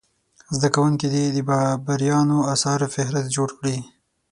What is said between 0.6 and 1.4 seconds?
کوونکي دې د